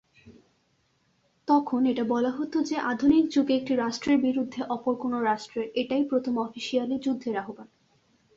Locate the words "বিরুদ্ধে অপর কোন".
4.17-5.13